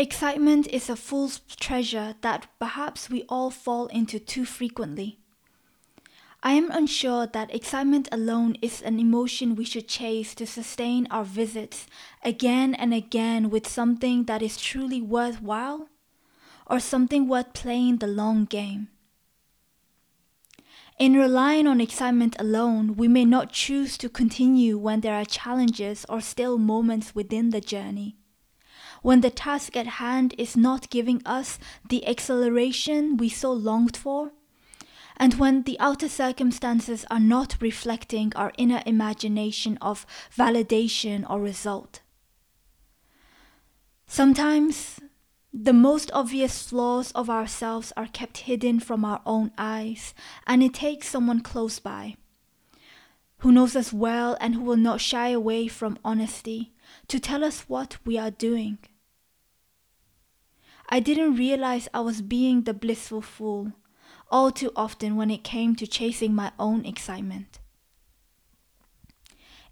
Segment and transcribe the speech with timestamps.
[0.00, 5.18] Excitement is a fool's treasure that perhaps we all fall into too frequently.
[6.42, 11.22] I am unsure that excitement alone is an emotion we should chase to sustain our
[11.22, 11.86] visits
[12.24, 15.90] again and again with something that is truly worthwhile
[16.66, 18.88] or something worth playing the long game.
[20.98, 26.06] In relying on excitement alone, we may not choose to continue when there are challenges
[26.08, 28.16] or still moments within the journey
[29.02, 34.32] when the task at hand is not giving us the acceleration we so longed for,
[35.16, 42.00] and when the outer circumstances are not reflecting our inner imagination of validation or result.
[44.06, 44.98] Sometimes,
[45.52, 50.14] the most obvious flaws of ourselves are kept hidden from our own eyes,
[50.46, 52.16] and it takes someone close by
[53.40, 56.72] who knows us well and who will not shy away from honesty
[57.08, 58.78] to tell us what we are doing.
[60.92, 63.72] I didn't realize I was being the blissful fool
[64.30, 67.58] all too often when it came to chasing my own excitement.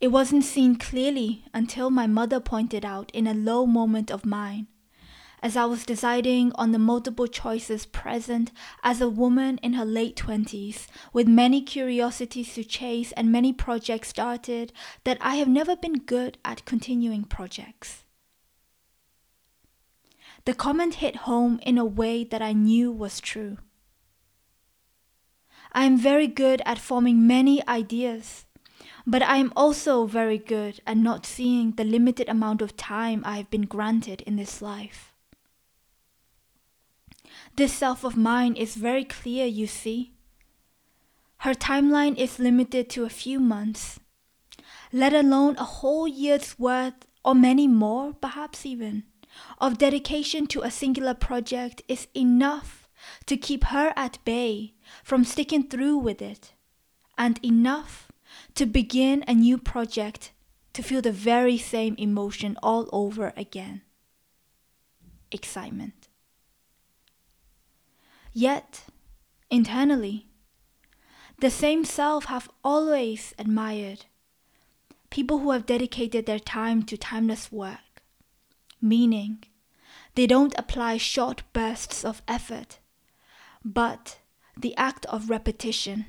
[0.00, 4.66] It wasn't seen clearly until my mother pointed out in a low moment of mine,
[5.42, 8.50] as I was deciding on the multiple choices present
[8.82, 14.08] as a woman in her late twenties, with many curiosities to chase and many projects
[14.08, 14.72] started,
[15.04, 18.04] that I have never been good at continuing projects.
[20.46, 23.58] The comment hit home in a way that I knew was true.
[25.72, 28.46] I am very good at forming many ideas,
[29.04, 33.38] but I am also very good at not seeing the limited amount of time I
[33.38, 35.12] have been granted in this life.
[37.56, 40.12] This self of mine is very clear, you see.
[41.38, 43.98] Her timeline is limited to a few months,
[44.92, 49.02] let alone a whole year's worth, or many more, perhaps even
[49.58, 52.88] of dedication to a singular project is enough
[53.26, 56.52] to keep her at bay from sticking through with it,
[57.18, 58.10] and enough
[58.54, 60.32] to begin a new project
[60.72, 63.82] to feel the very same emotion all over again
[65.30, 66.08] excitement.
[68.32, 68.84] Yet,
[69.50, 70.28] internally,
[71.40, 74.06] the same self have always admired
[75.10, 77.85] people who have dedicated their time to timeless work
[78.80, 79.44] meaning.
[80.14, 82.78] They don't apply short bursts of effort,
[83.64, 84.18] but
[84.56, 86.06] the act of repetition,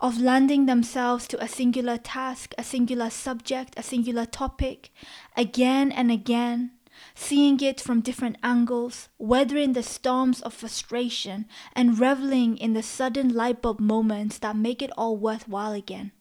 [0.00, 4.90] of landing themselves to a singular task, a singular subject, a singular topic,
[5.36, 6.72] again and again,
[7.14, 13.32] seeing it from different angles, weathering the storms of frustration, and reveling in the sudden
[13.32, 16.12] light bulb moments that make it all worthwhile again.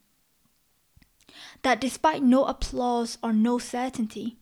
[1.64, 4.38] That despite no applause or no certainty,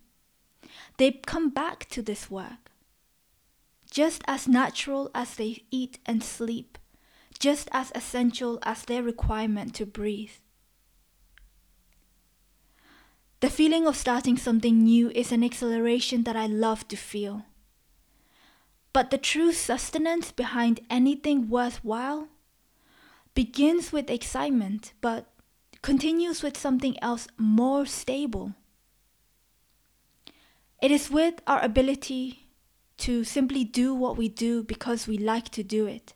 [0.98, 2.72] they come back to this work.
[3.90, 6.78] Just as natural as they eat and sleep,
[7.40, 10.32] just as essential as their requirement to breathe.
[13.40, 17.46] The feeling of starting something new is an exhilaration that I love to feel.
[18.94, 22.30] But the true sustenance behind anything worthwhile
[23.34, 25.34] begins with excitement, but
[25.82, 28.54] continues with something else more stable.
[30.84, 32.50] It is with our ability
[32.98, 36.14] to simply do what we do because we like to do it.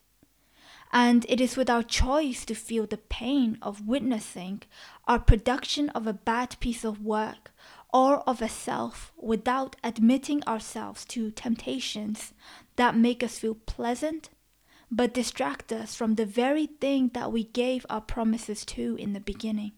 [0.92, 4.64] And it is with our choice to feel the pain of witnessing
[5.08, 7.54] our production of a bad piece of work
[7.94, 12.34] or of a self without admitting ourselves to temptations
[12.76, 14.32] that make us feel pleasant
[14.92, 19.22] but distract us from the very thing that we gave our promises to in the
[19.22, 19.72] beginning.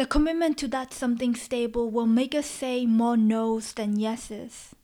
[0.00, 4.74] The commitment to that something stable will make us say more no's than yeses.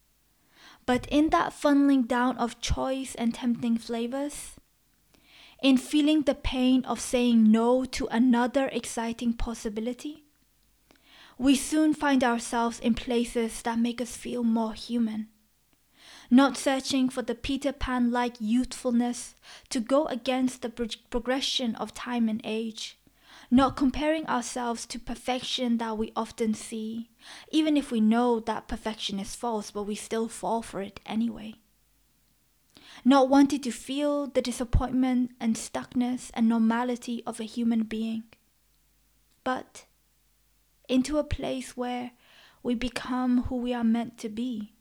[0.84, 4.56] But in that funneling down of choice and tempting flavors,
[5.62, 10.24] in feeling the pain of saying no to another exciting possibility,
[11.38, 15.28] we soon find ourselves in places that make us feel more human.
[16.30, 19.34] Not searching for the Peter Pan like youthfulness
[19.70, 22.98] to go against the pro- progression of time and age
[23.50, 27.10] not comparing ourselves to perfection that we often see,
[27.50, 31.54] even if we know that perfection is false, but we still fall for it anyway.
[33.04, 38.24] Not wanting to feel the disappointment and stuckness and normality of a human being,
[39.44, 39.84] but
[40.88, 42.12] into a place where
[42.62, 44.72] we become who we are meant to be.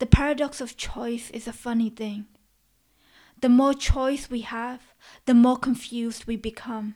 [0.00, 2.26] The paradox of choice is a funny thing.
[3.42, 4.94] The more choice we have,
[5.26, 6.94] the more confused we become.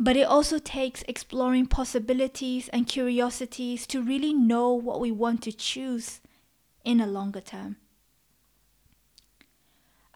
[0.00, 5.52] But it also takes exploring possibilities and curiosities to really know what we want to
[5.52, 6.20] choose
[6.84, 7.76] in a longer term.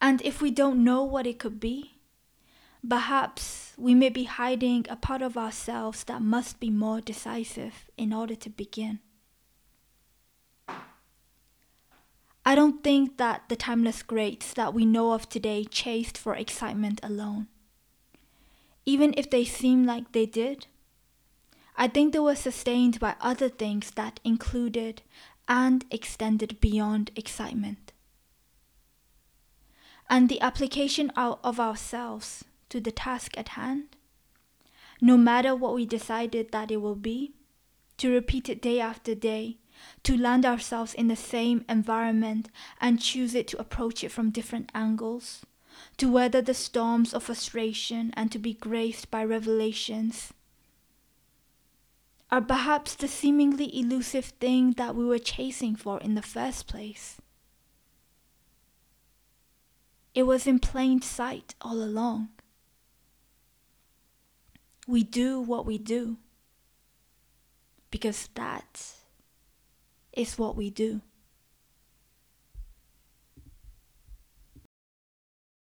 [0.00, 2.00] And if we don't know what it could be,
[2.88, 8.12] perhaps we may be hiding a part of ourselves that must be more decisive in
[8.12, 9.00] order to begin.
[12.48, 16.98] I don't think that the timeless greats that we know of today chased for excitement
[17.02, 17.48] alone.
[18.86, 20.66] Even if they seem like they did,
[21.76, 25.02] I think they were sustained by other things that included
[25.46, 27.92] and extended beyond excitement.
[30.08, 33.94] And the application of ourselves to the task at hand,
[35.02, 37.34] no matter what we decided that it will be,
[37.98, 39.58] to repeat it day after day
[40.02, 42.48] to land ourselves in the same environment
[42.80, 45.44] and choose it to approach it from different angles,
[45.96, 50.32] to weather the storms of frustration and to be graced by revelations,
[52.30, 57.16] are perhaps the seemingly elusive thing that we were chasing for in the first place.
[60.14, 62.28] It was in plain sight all along.
[64.86, 66.16] We do what we do
[67.90, 68.97] because that
[70.18, 71.00] is what we do.